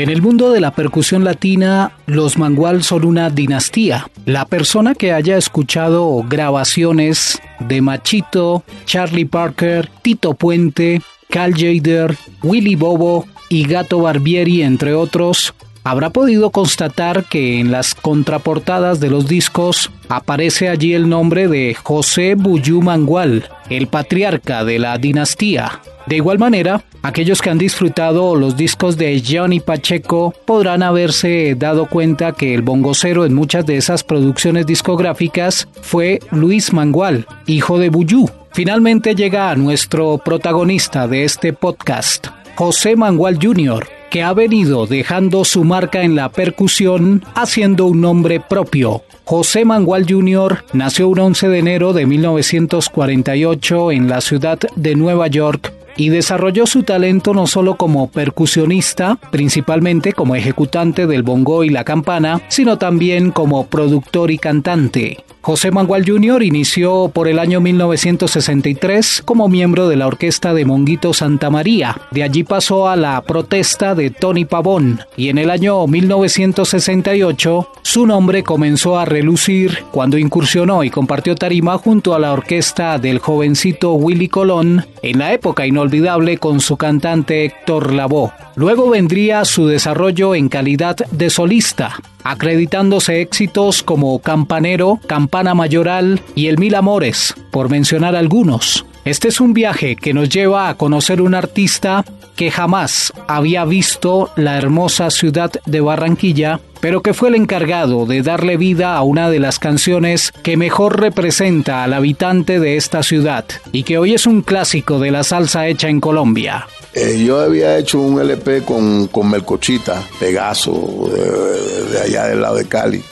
En 0.00 0.08
el 0.08 0.22
mundo 0.22 0.50
de 0.50 0.60
la 0.60 0.70
percusión 0.70 1.24
latina, 1.24 1.92
los 2.06 2.38
mangual 2.38 2.82
son 2.82 3.04
una 3.04 3.28
dinastía. 3.28 4.08
La 4.24 4.46
persona 4.46 4.94
que 4.94 5.12
haya 5.12 5.36
escuchado 5.36 6.24
grabaciones 6.26 7.38
de 7.58 7.82
Machito, 7.82 8.64
Charlie 8.86 9.26
Parker, 9.26 9.90
Tito 10.00 10.32
Puente, 10.32 11.02
Cal 11.28 11.52
Jader, 11.52 12.16
Willy 12.42 12.76
Bobo 12.76 13.26
y 13.50 13.64
Gato 13.64 14.00
Barbieri, 14.00 14.62
entre 14.62 14.94
otros, 14.94 15.52
habrá 15.84 16.08
podido 16.08 16.48
constatar 16.48 17.24
que 17.24 17.60
en 17.60 17.70
las 17.70 17.94
contraportadas 17.94 19.00
de 19.00 19.10
los 19.10 19.28
discos 19.28 19.90
aparece 20.08 20.70
allí 20.70 20.94
el 20.94 21.10
nombre 21.10 21.46
de 21.46 21.74
José 21.74 22.36
Buyú 22.36 22.80
Mangual, 22.80 23.50
el 23.68 23.86
patriarca 23.86 24.64
de 24.64 24.78
la 24.78 24.96
dinastía. 24.96 25.82
De 26.10 26.16
igual 26.16 26.40
manera, 26.40 26.82
aquellos 27.02 27.40
que 27.40 27.50
han 27.50 27.58
disfrutado 27.58 28.34
los 28.34 28.56
discos 28.56 28.96
de 28.96 29.22
Johnny 29.24 29.60
Pacheco 29.60 30.34
podrán 30.44 30.82
haberse 30.82 31.54
dado 31.56 31.86
cuenta 31.86 32.32
que 32.32 32.52
el 32.52 32.62
bongocero 32.62 33.24
en 33.24 33.32
muchas 33.32 33.64
de 33.64 33.76
esas 33.76 34.02
producciones 34.02 34.66
discográficas 34.66 35.68
fue 35.82 36.18
Luis 36.32 36.72
Mangual, 36.72 37.28
hijo 37.46 37.78
de 37.78 37.90
Buyú. 37.90 38.28
Finalmente 38.50 39.14
llega 39.14 39.52
a 39.52 39.54
nuestro 39.54 40.18
protagonista 40.18 41.06
de 41.06 41.22
este 41.22 41.52
podcast, 41.52 42.26
José 42.56 42.96
Mangual 42.96 43.38
Jr., 43.40 43.86
que 44.10 44.24
ha 44.24 44.32
venido 44.32 44.88
dejando 44.88 45.44
su 45.44 45.62
marca 45.62 46.02
en 46.02 46.16
la 46.16 46.30
percusión 46.30 47.24
haciendo 47.36 47.86
un 47.86 48.00
nombre 48.00 48.40
propio. 48.40 49.04
José 49.22 49.64
Mangual 49.64 50.06
Jr. 50.08 50.64
nació 50.72 51.08
un 51.08 51.20
11 51.20 51.48
de 51.50 51.58
enero 51.60 51.92
de 51.92 52.06
1948 52.06 53.92
en 53.92 54.08
la 54.08 54.20
ciudad 54.20 54.58
de 54.74 54.96
Nueva 54.96 55.28
York 55.28 55.72
y 56.00 56.08
desarrolló 56.08 56.66
su 56.66 56.82
talento 56.82 57.34
no 57.34 57.46
solo 57.46 57.74
como 57.74 58.10
percusionista, 58.10 59.18
principalmente 59.30 60.14
como 60.14 60.34
ejecutante 60.34 61.06
del 61.06 61.22
bongo 61.22 61.62
y 61.62 61.68
la 61.68 61.84
campana, 61.84 62.40
sino 62.48 62.78
también 62.78 63.32
como 63.32 63.66
productor 63.66 64.30
y 64.30 64.38
cantante. 64.38 65.18
José 65.42 65.70
Mangual 65.70 66.04
Jr. 66.06 66.42
inició 66.42 67.10
por 67.14 67.26
el 67.26 67.38
año 67.38 67.62
1963 67.62 69.22
como 69.24 69.48
miembro 69.48 69.88
de 69.88 69.96
la 69.96 70.06
orquesta 70.06 70.52
de 70.52 70.66
Monguito 70.66 71.14
Santa 71.14 71.48
María. 71.48 71.96
De 72.10 72.22
allí 72.22 72.44
pasó 72.44 72.88
a 72.88 72.96
la 72.96 73.22
protesta 73.22 73.94
de 73.94 74.10
Tony 74.10 74.44
Pavón 74.44 75.00
y 75.16 75.30
en 75.30 75.38
el 75.38 75.48
año 75.48 75.86
1968 75.86 77.68
su 77.80 78.06
nombre 78.06 78.42
comenzó 78.42 78.98
a 78.98 79.06
relucir 79.06 79.84
cuando 79.90 80.18
incursionó 80.18 80.84
y 80.84 80.90
compartió 80.90 81.34
tarima 81.34 81.78
junto 81.78 82.14
a 82.14 82.18
la 82.18 82.32
orquesta 82.32 82.98
del 82.98 83.18
jovencito 83.18 83.94
Willy 83.94 84.28
Colón 84.28 84.84
en 85.02 85.18
la 85.18 85.32
época 85.32 85.66
inolvidable 85.66 86.36
con 86.36 86.60
su 86.60 86.76
cantante 86.76 87.46
Héctor 87.46 87.94
Lavoe. 87.94 88.30
Luego 88.56 88.90
vendría 88.90 89.46
su 89.46 89.66
desarrollo 89.66 90.34
en 90.34 90.50
calidad 90.50 90.96
de 90.96 91.30
solista, 91.30 91.96
acreditándose 92.24 93.20
éxitos 93.20 93.82
como 93.82 94.18
Campanero, 94.20 94.98
Campana 95.06 95.54
Mayoral 95.54 96.20
y 96.34 96.46
El 96.46 96.58
Mil 96.58 96.74
Amores, 96.74 97.34
por 97.50 97.70
mencionar 97.70 98.16
algunos. 98.16 98.84
Este 99.04 99.28
es 99.28 99.40
un 99.40 99.54
viaje 99.54 99.96
que 99.96 100.12
nos 100.12 100.28
lleva 100.28 100.68
a 100.68 100.76
conocer 100.76 101.22
un 101.22 101.34
artista 101.34 102.04
que 102.36 102.50
jamás 102.50 103.12
había 103.28 103.64
visto 103.64 104.30
la 104.36 104.56
hermosa 104.56 105.10
ciudad 105.10 105.50
de 105.66 105.80
Barranquilla, 105.80 106.60
pero 106.80 107.02
que 107.02 107.12
fue 107.12 107.28
el 107.28 107.34
encargado 107.34 108.06
de 108.06 108.22
darle 108.22 108.56
vida 108.56 108.96
a 108.96 109.02
una 109.02 109.28
de 109.28 109.40
las 109.40 109.58
canciones 109.58 110.32
que 110.42 110.56
mejor 110.56 111.00
representa 111.00 111.84
al 111.84 111.92
habitante 111.92 112.58
de 112.58 112.76
esta 112.76 113.02
ciudad 113.02 113.44
y 113.72 113.82
que 113.82 113.98
hoy 113.98 114.14
es 114.14 114.26
un 114.26 114.40
clásico 114.40 114.98
de 114.98 115.10
la 115.10 115.22
salsa 115.22 115.68
hecha 115.68 115.88
en 115.88 116.00
Colombia. 116.00 116.66
Eh, 116.94 117.22
yo 117.24 117.38
había 117.40 117.78
hecho 117.78 118.00
un 118.00 118.20
LP 118.20 118.62
con, 118.62 119.06
con 119.08 119.30
Melcochita, 119.30 120.02
Pegaso, 120.18 121.10
de, 121.12 121.69
de 121.90 122.00
allá 122.00 122.26
del 122.26 122.40
lado 122.40 122.56
de 122.56 122.66
Cali. 122.66 123.04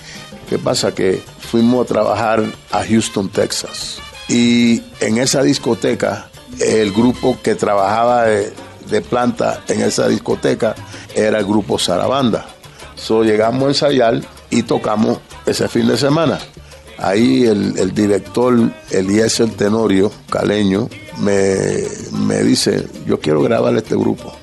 ¿Qué 0.48 0.58
pasa? 0.58 0.94
Que 0.94 1.22
fuimos 1.38 1.84
a 1.84 1.88
trabajar 1.88 2.42
a 2.70 2.84
Houston, 2.84 3.28
Texas. 3.28 3.98
Y 4.28 4.82
en 5.00 5.18
esa 5.18 5.42
discoteca, 5.42 6.28
el 6.60 6.92
grupo 6.92 7.38
que 7.42 7.54
trabajaba 7.54 8.24
de, 8.24 8.52
planta 9.08 9.62
en 9.68 9.82
esa 9.82 10.08
discoteca 10.08 10.74
era 11.14 11.38
el 11.38 11.44
grupo 11.44 11.78
Sarabanda. 11.78 12.46
So, 12.94 13.22
llegamos 13.22 13.64
a 13.64 13.68
ensayar 13.68 14.20
y 14.50 14.62
tocamos 14.62 15.18
ese 15.46 15.68
fin 15.68 15.86
de 15.86 15.96
semana. 15.96 16.38
Ahí 16.98 17.44
el, 17.44 17.78
el 17.78 17.94
director 17.94 18.58
Eliezer 18.90 19.50
Tenorio, 19.50 20.10
caleño, 20.30 20.88
me, 21.18 21.84
me 22.12 22.42
dice, 22.42 22.86
yo 23.06 23.20
quiero 23.20 23.42
grabar 23.42 23.76
este 23.76 23.94
grupo. 23.94 24.34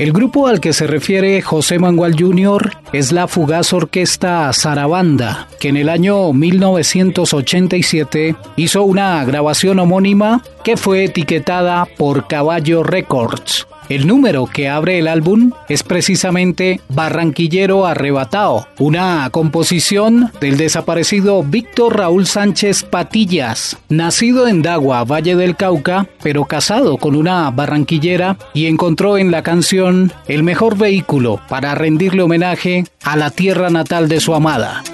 El 0.00 0.14
grupo 0.14 0.46
al 0.46 0.60
que 0.60 0.72
se 0.72 0.86
refiere 0.86 1.42
José 1.42 1.78
Mangual 1.78 2.16
Jr. 2.18 2.70
es 2.94 3.12
la 3.12 3.28
fugaz 3.28 3.74
orquesta 3.74 4.50
Sarabanda, 4.54 5.46
que 5.60 5.68
en 5.68 5.76
el 5.76 5.90
año 5.90 6.32
1987 6.32 8.34
hizo 8.56 8.82
una 8.82 9.22
grabación 9.26 9.78
homónima 9.78 10.42
que 10.64 10.78
fue 10.78 11.04
etiquetada 11.04 11.86
por 11.98 12.28
Caballo 12.28 12.82
Records. 12.82 13.66
El 13.90 14.06
número 14.06 14.46
que 14.46 14.68
abre 14.68 15.00
el 15.00 15.08
álbum 15.08 15.50
es 15.68 15.82
precisamente 15.82 16.80
Barranquillero 16.90 17.86
Arrebatado, 17.86 18.68
una 18.78 19.28
composición 19.32 20.30
del 20.40 20.56
desaparecido 20.56 21.42
Víctor 21.42 21.96
Raúl 21.96 22.24
Sánchez 22.24 22.84
Patillas, 22.84 23.76
nacido 23.88 24.46
en 24.46 24.62
Dagua, 24.62 25.02
Valle 25.02 25.34
del 25.34 25.56
Cauca, 25.56 26.06
pero 26.22 26.44
casado 26.44 26.98
con 26.98 27.16
una 27.16 27.50
barranquillera 27.50 28.38
y 28.54 28.66
encontró 28.66 29.18
en 29.18 29.32
la 29.32 29.42
canción 29.42 30.12
el 30.28 30.44
mejor 30.44 30.78
vehículo 30.78 31.40
para 31.48 31.74
rendirle 31.74 32.22
homenaje 32.22 32.84
a 33.02 33.16
la 33.16 33.32
tierra 33.32 33.70
natal 33.70 34.08
de 34.08 34.20
su 34.20 34.36
amada. 34.36 34.84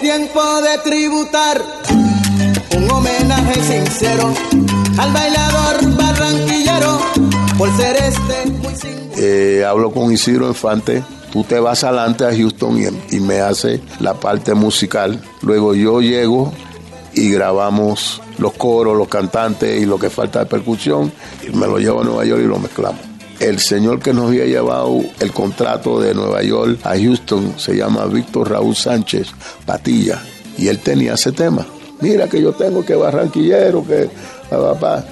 Tiempo 0.00 0.40
de 0.62 0.78
tributar 0.78 1.62
un 2.74 2.90
homenaje 2.90 3.60
sincero 3.60 4.32
al 4.98 5.12
bailador 5.12 5.94
barranquillero 5.94 7.00
por 7.58 7.76
ser 7.76 7.96
este 7.96 8.50
muy 8.50 8.74
sincero. 8.74 9.12
Eh, 9.18 9.62
hablo 9.66 9.90
con 9.90 10.10
Isidro 10.10 10.48
Infante. 10.48 11.04
Tú 11.30 11.44
te 11.44 11.60
vas 11.60 11.84
adelante 11.84 12.24
a 12.24 12.34
Houston 12.34 12.80
y, 12.80 13.16
y 13.16 13.20
me 13.20 13.40
hace 13.40 13.82
la 13.98 14.14
parte 14.14 14.54
musical. 14.54 15.22
Luego 15.42 15.74
yo 15.74 16.00
llego 16.00 16.50
y 17.12 17.30
grabamos 17.30 18.22
los 18.38 18.54
coros, 18.54 18.96
los 18.96 19.08
cantantes 19.08 19.82
y 19.82 19.84
lo 19.84 19.98
que 19.98 20.08
falta 20.08 20.38
de 20.38 20.46
percusión. 20.46 21.12
Y 21.46 21.54
me 21.54 21.66
lo 21.66 21.78
llevo 21.78 22.00
a 22.00 22.04
Nueva 22.04 22.24
York 22.24 22.40
y 22.42 22.46
lo 22.46 22.58
mezclamos. 22.58 23.09
El 23.40 23.58
señor 23.58 24.00
que 24.00 24.12
nos 24.12 24.28
había 24.28 24.44
llevado 24.44 25.00
el 25.18 25.32
contrato 25.32 25.98
de 25.98 26.14
Nueva 26.14 26.42
York 26.42 26.78
a 26.84 26.90
Houston 26.90 27.54
se 27.56 27.74
llama 27.74 28.04
Víctor 28.04 28.50
Raúl 28.50 28.76
Sánchez 28.76 29.28
Patilla 29.64 30.22
y 30.58 30.68
él 30.68 30.78
tenía 30.78 31.14
ese 31.14 31.32
tema. 31.32 31.66
Mira 32.02 32.28
que 32.28 32.40
yo 32.40 32.52
tengo 32.52 32.84
que 32.84 32.94
barranquillero, 32.94 33.84
que 33.86 34.10
papá. 34.50 35.04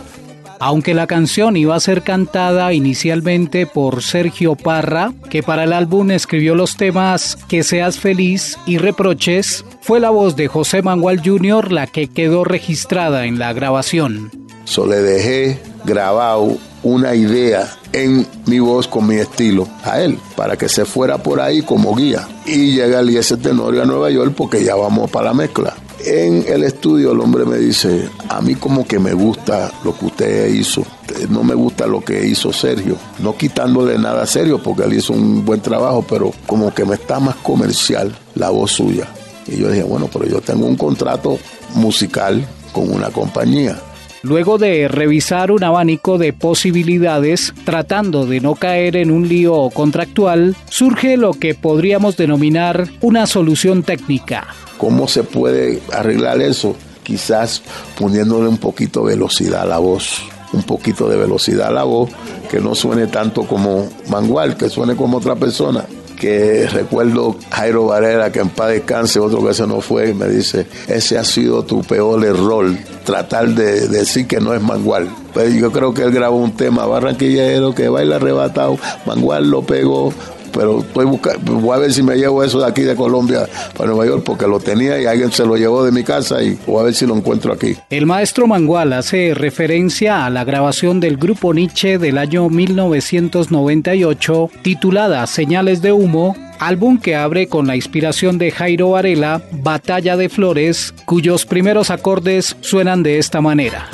Aunque 0.61 0.93
la 0.93 1.07
canción 1.07 1.57
iba 1.57 1.75
a 1.75 1.81
ser 1.81 2.03
cantada 2.03 2.73
inicialmente 2.73 3.65
por 3.67 4.03
Sergio 4.03 4.57
Parra, 4.57 5.13
que 5.31 5.43
para 5.43 5.65
el 5.65 5.73
álbum 5.73 6.11
escribió 6.11 6.55
los 6.55 6.77
temas 6.77 7.37
Que 7.49 7.63
seas 7.63 7.99
feliz 7.99 8.59
y 8.67 8.77
Reproches, 8.77 9.65
fue 9.81 10.01
la 10.01 10.11
voz 10.11 10.37
de 10.37 10.49
José 10.49 10.83
Manuel 10.83 11.23
Jr. 11.25 11.73
la 11.73 11.87
que 11.87 12.09
quedó 12.09 12.45
registrada 12.45 13.25
en 13.25 13.39
la 13.39 13.53
grabación. 13.55 14.31
So 14.65 14.87
le 14.87 14.97
dejé 14.97 15.59
grabado 15.88 16.56
una 16.82 17.14
idea 17.14 17.69
en 17.93 18.26
mi 18.46 18.61
voz 18.61 18.87
con 18.87 19.06
mi 19.06 19.17
estilo 19.17 19.67
a 19.82 20.00
él 20.00 20.19
para 20.37 20.56
que 20.56 20.69
se 20.69 20.85
fuera 20.85 21.19
por 21.19 21.40
ahí 21.40 21.62
como 21.62 21.94
guía. 21.96 22.29
Y 22.46 22.73
llega 22.73 23.00
el 23.00 23.11
IS 23.11 23.37
Tenorio 23.43 23.82
a 23.82 23.87
Nueva 23.87 24.11
York 24.11 24.35
porque 24.37 24.62
ya 24.62 24.76
vamos 24.76 25.11
para 25.11 25.29
la 25.29 25.35
mezcla. 25.35 25.75
En 26.05 26.44
el 26.46 26.62
estudio 26.62 27.11
el 27.11 27.20
hombre 27.20 27.44
me 27.44 27.56
dice 27.56 28.08
a 28.29 28.40
mí 28.40 28.55
como 28.55 28.87
que 28.87 29.00
me 29.00 29.14
gusta 29.14 29.73
lo 29.85 29.99
que 29.99 30.05
usted 30.06 30.49
hizo. 30.49 30.85
No 31.31 31.43
me 31.43 31.55
gusta 31.55 31.87
lo 31.87 32.05
que 32.05 32.25
hizo 32.25 32.52
Sergio. 32.52 32.96
No 33.19 33.37
quitándole 33.37 33.99
nada 33.99 34.23
a 34.23 34.26
Sergio 34.26 34.62
porque 34.62 34.84
él 34.84 34.93
hizo 34.93 35.14
un 35.14 35.44
buen 35.44 35.61
trabajo 35.61 36.05
pero 36.08 36.31
como 36.46 36.73
que 36.73 36.84
me 36.84 36.94
está 36.94 37.19
más 37.19 37.37
comercial 37.37 38.17
la 38.37 38.50
voz 38.50 38.73
suya 38.73 39.08
y 39.49 39.56
yo 39.56 39.70
dije 39.70 39.82
bueno 39.82 40.08
pero 40.12 40.26
yo 40.26 40.41
tengo 40.41 40.67
un 40.67 40.76
contrato 40.76 41.38
musical 41.75 42.46
con 42.73 42.93
una 42.93 43.11
compañía 43.11 43.81
Luego 44.29 44.59
de 44.59 44.89
revisar 44.89 45.51
un 45.51 45.65
abanico 45.65 46.19
de 46.19 46.35
posibilidades, 46.35 47.55
tratando 47.65 48.27
de 48.27 48.41
no 48.41 48.57
caer 48.57 48.97
en 48.97 49.11
un 49.11 49.27
lío 49.27 49.71
contractual, 49.71 50.55
surge 50.69 51.17
lo 51.17 51.33
que 51.33 51.55
podríamos 51.55 52.19
denominar 52.19 52.89
una 53.01 53.27
solución 53.27 53.83
técnica. 53.83 54.49
¿Cómo 54.77 55.09
se 55.09 55.23
puede 55.23 55.81
arreglar 55.95 56.43
eso? 56.43 56.77
Quizás 57.03 57.63
poniéndole 57.99 58.51
un 58.51 58.59
poquito 58.59 59.07
de 59.07 59.15
velocidad 59.15 59.63
a 59.63 59.67
la 59.67 59.79
voz, 59.79 60.23
un 60.53 60.63
poquito 60.63 61.09
de 61.09 61.17
velocidad 61.17 61.69
a 61.69 61.73
la 61.73 61.85
voz, 61.85 62.11
que 62.51 62.61
no 62.61 62.75
suene 62.75 63.07
tanto 63.07 63.45
como 63.45 63.89
Mangual, 64.11 64.59
que 64.59 64.69
suene 64.69 64.95
como 64.95 65.17
otra 65.17 65.37
persona 65.37 65.87
que 66.19 66.67
recuerdo 66.67 67.37
Jairo 67.50 67.87
Varela, 67.87 68.32
que 68.32 68.41
en 68.41 68.49
paz 68.50 68.70
descanse, 68.70 69.20
otro 69.20 69.47
que 69.47 69.55
se 69.55 69.67
nos 69.67 69.85
fue, 69.85 70.11
y 70.11 70.15
me 70.15 70.29
dice, 70.29 70.67
ese 70.88 71.19
ha 71.19 71.25
sido 71.25 71.65
tu 71.65 71.82
peor 71.82 72.25
error, 72.25 72.70
tratar 73.05 73.49
de, 73.49 73.88
decir 73.88 74.26
que 74.26 74.41
no 74.41 74.55
es 74.55 74.62
Mangual. 74.62 75.09
Pues 75.32 75.55
yo 75.55 75.70
creo 75.70 75.94
que 75.94 76.03
él 76.03 76.11
grabó 76.11 76.37
un 76.37 76.53
tema 76.53 76.87
barranquillero 76.87 77.75
que 77.75 77.88
baila 77.88 78.17
arrebatado, 78.17 78.79
Mangual 79.06 79.50
lo 79.50 79.62
pegó, 79.62 80.12
pero 80.53 80.85
voy 80.95 81.77
a 81.77 81.79
ver 81.79 81.93
si 81.93 82.03
me 82.03 82.17
llevo 82.17 82.43
eso 82.43 82.61
de 82.61 82.67
aquí 82.67 82.83
de 82.83 82.97
Colombia 82.97 83.49
para 83.77 83.91
Nueva 83.91 84.06
York 84.06 84.23
porque 84.25 84.47
lo 84.47 84.61
tenía 84.61 85.00
y 85.00 85.06
alguien 85.06 85.33
se 85.33 85.45
lo 85.45 85.56
llevó 85.56 85.85
de 85.85 85.93
mi 85.93 86.03
casa 86.03 86.43
y 86.43 86.59
voy 86.67 86.81
a 86.81 86.85
ver 86.85 86.95
si 86.95 87.06
lo 87.06 87.17
encuentro 87.17 87.53
aquí. 87.53 87.77
El 87.91 88.06
maestro 88.06 88.47
Mangual 88.47 88.93
hace 88.93 89.35
referencia 89.35 90.27
a 90.27 90.31
la 90.31 90.45
grabación 90.45 91.00
del 91.00 91.17
grupo 91.17 91.55
Nietzsche 91.55 91.99
del 91.99 92.19
año 92.19 92.49
1998 92.49 94.50
titulada 94.62 95.27
Señales 95.27 95.83
de 95.83 95.93
Humo 95.93 96.35
álbum 96.59 96.99
que 96.99 97.17
abre 97.17 97.49
con 97.49 97.67
la 97.67 97.77
inspiración 97.77 98.39
de 98.39 98.51
Jairo 98.51 98.91
Varela, 98.91 99.43
Batalla 99.53 100.17
de 100.17 100.29
Flores, 100.29 100.94
cuyos 101.05 101.47
primeros 101.47 101.91
acordes 101.91 102.56
suenan 102.61 103.03
de 103.03 103.19
esta 103.19 103.41
manera. 103.41 103.89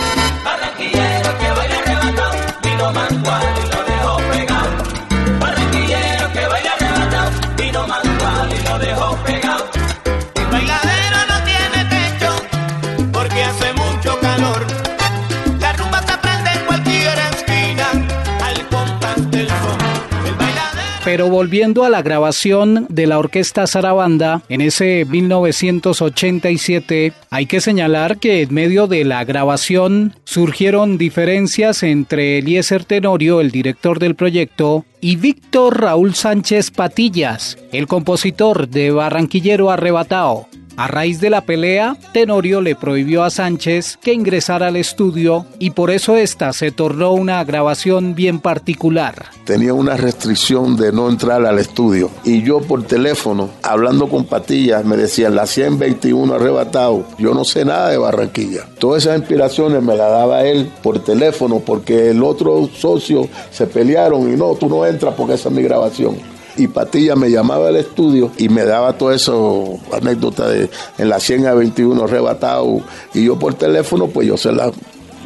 Pero 21.14 21.28
volviendo 21.28 21.84
a 21.84 21.90
la 21.90 22.02
grabación 22.02 22.87
de 22.88 23.06
la 23.06 23.20
orquesta 23.20 23.69
Sarabanda 23.69 24.43
en 24.49 24.61
ese 24.61 25.06
1987, 25.08 27.12
hay 27.31 27.46
que 27.46 27.61
señalar 27.61 28.19
que 28.19 28.43
en 28.43 28.52
medio 28.52 28.88
de 28.88 29.05
la 29.05 29.25
grabación 29.25 30.16
surgieron 30.25 30.99
diferencias 30.99 31.84
entre 31.84 32.38
Eliezer 32.38 32.84
Tenorio, 32.84 33.40
el 33.40 33.52
director 33.52 34.00
del 34.00 34.16
proyecto, 34.16 34.84
y 35.00 35.14
Víctor 35.14 35.82
Raúl 35.82 36.16
Sánchez 36.16 36.72
Patillas, 36.72 37.58
el 37.70 37.87
compositor 37.87 38.66
de 38.66 38.90
Barranquillero 38.90 39.70
Arrebatado. 39.70 40.49
A 40.76 40.88
raíz 40.88 41.21
de 41.21 41.31
la 41.31 41.43
pelea, 41.43 41.97
Tenorio 42.12 42.61
le 42.61 42.75
prohibió 42.75 43.23
a 43.23 43.31
Sánchez 43.31 43.97
que 44.03 44.12
ingresara 44.12 44.67
al 44.67 44.76
estudio 44.76 45.47
y 45.61 45.71
por 45.71 45.93
eso 45.93 46.17
esta 46.17 46.53
se 46.53 46.73
tornó 46.73 47.12
una 47.12 47.44
grabación 47.44 48.17
bien 48.17 48.41
particular. 48.41 49.26
Tenía 49.44 49.73
una 49.73 49.97
restricción 49.97 50.76
de 50.76 50.91
no 50.91 51.09
entrar 51.09 51.47
al 51.47 51.61
estudio 51.61 52.11
y 52.25 52.43
yo 52.43 52.61
por 52.61 52.82
teléfono, 52.82 53.50
hablando 53.62 54.09
con 54.09 54.25
Patillas, 54.25 54.85
me 54.85 54.97
decían 54.97 55.37
la 55.37 55.47
121 55.47 56.35
arrebatado. 56.35 57.05
Yo 57.19 57.35
no 57.35 57.44
sé 57.44 57.65
nada 57.65 57.91
de 57.91 57.99
Barranquilla. 57.99 58.67
Todas 58.81 59.05
esas 59.05 59.19
inspiraciones 59.19 59.81
me 59.81 59.97
las 59.97 60.11
daba 60.11 60.44
él 60.44 60.73
por 60.82 60.99
teléfono 61.05 61.61
porque 61.61 62.11
el 62.11 62.25
otro 62.25 62.69
socio 62.75 63.29
se 63.53 63.69
pelearon 63.69 64.32
y 64.32 64.37
no, 64.37 64.56
tú 64.56 64.69
no 64.69 64.85
entras 64.85 65.15
porque 65.17 65.35
esa 65.35 65.50
es 65.50 65.55
mi 65.55 65.62
grabación 65.62 66.34
y 66.56 66.69
Patilla 66.69 67.17
me 67.17 67.31
llamaba 67.31 67.69
al 67.69 67.77
estudio 67.77 68.31
y 68.37 68.49
me 68.49 68.65
daba 68.65 68.95
todo 68.95 69.12
eso, 69.12 69.79
anécdota 69.93 70.49
de 70.49 70.71
en 70.99 71.09
la 71.09 71.21
100 71.21 71.47
a 71.47 71.55
21 71.55 72.05
arrebatado 72.05 72.81
y 73.12 73.25
yo 73.25 73.39
por 73.39 73.55
teléfono 73.55 74.09
pues 74.09 74.29
yo 74.29 74.37
se 74.37 74.53
la, 74.53 74.71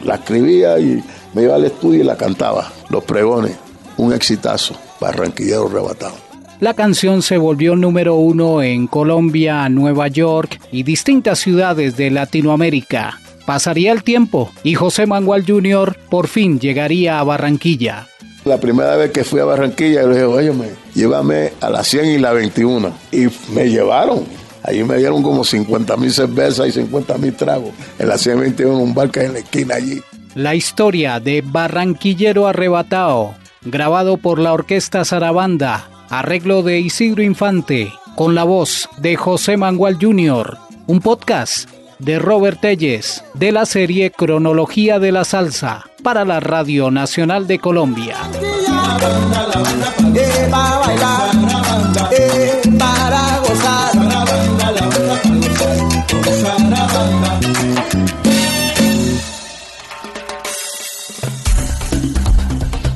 la 0.05 0.17
escribía 0.17 0.79
y 0.79 1.03
me 1.35 1.43
iba 1.43 1.55
al 1.55 1.65
estudio 1.65 2.01
y 2.01 2.05
la 2.05 2.17
cantaba, 2.17 2.73
los 2.89 3.05
pregones, 3.05 3.57
un 3.97 4.13
exitazo, 4.13 4.75
barranquillero 5.01 5.67
arrebatado. 5.67 6.15
La 6.61 6.75
canción 6.75 7.23
se 7.23 7.39
volvió 7.39 7.77
número 7.77 8.17
uno 8.17 8.63
en 8.63 8.89
Colombia, 8.89 9.69
Nueva 9.69 10.09
York 10.09 10.61
y 10.73 10.83
distintas 10.83 11.39
ciudades 11.39 11.97
de 11.97 12.11
Latinoamérica. 12.11 13.21
Pasaría 13.47 13.93
el 13.93 14.03
tiempo 14.03 14.51
y 14.65 14.75
José 14.75 15.07
Manuel 15.07 15.45
Jr. 15.47 15.97
por 16.11 16.27
fin 16.27 16.59
llegaría 16.59 17.21
a 17.21 17.25
Barranquilla. 17.25 18.09
La 18.49 18.59
primera 18.59 18.97
vez 18.97 19.11
que 19.11 19.25
fui 19.25 19.41
a 19.41 19.45
Barranquilla, 19.45 20.05
le 20.05 20.15
dije, 20.15 20.25
oye, 20.25 20.53
llévame 20.95 21.53
a 21.61 21.69
la 21.69 21.85
100 21.85 22.07
y 22.07 22.19
la 22.19 22.33
21. 22.33 22.91
Y 23.13 23.27
me 23.53 23.69
llevaron. 23.69 24.25
Allí 24.63 24.83
me 24.85 24.97
dieron 24.97 25.23
como 25.23 25.45
50 25.45 25.99
mil 25.99 26.11
cervezas 26.11 26.67
y 26.69 26.73
50 26.73 27.19
mil 27.19 27.35
tragos. 27.35 27.73
En 27.99 28.09
la 28.09 28.17
121, 28.17 28.75
un 28.79 28.95
bar 28.95 29.11
que 29.11 29.25
en 29.25 29.35
la 29.35 29.41
esquina 29.41 29.75
allí. 29.75 30.01
La 30.35 30.55
historia 30.55 31.21
de 31.21 31.43
Barranquillero 31.45 32.47
Arrebatado, 32.47 33.35
grabado 33.67 34.17
por 34.17 34.39
la 34.39 34.55
Orquesta 34.55 35.05
Sarabanda, 35.05 35.91
arreglo 36.09 36.63
de 36.63 36.81
Isidro 36.81 37.23
Infante, 37.23 37.93
con 38.17 38.35
la 38.35 38.45
voz 38.45 38.89
de 38.97 39.17
José 39.17 39.59
Mangual 39.59 39.99
Jr., 40.01 40.57
un 40.87 41.01
podcast 41.01 41.69
de 41.99 42.19
Robert 42.19 42.63
Telles 42.63 43.23
de 43.35 43.53
la 43.53 43.67
serie 43.67 44.11
Cronología 44.11 44.99
de 44.99 45.13
la 45.13 45.27
Salsa 45.27 45.88
para 46.03 46.25
la 46.25 46.41
Radio 46.41 46.91
Nacional 46.91 47.47
de 47.47 47.59
Colombia. 47.59 48.17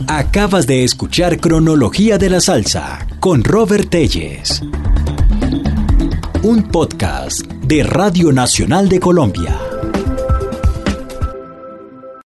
Acabas 0.07 0.67
de 0.67 0.85
escuchar 0.85 1.39
Cronología 1.39 2.19
de 2.19 2.31
la 2.31 2.41
Salsa 2.41 3.07
con 3.21 3.45
Robert 3.45 3.89
Telles 3.91 4.63
un 6.43 6.65
podcast 6.65 7.43
de 7.43 7.85
Radio 7.85 8.33
Nacional 8.33 8.89
de 8.89 8.99
Colombia. 8.99 9.72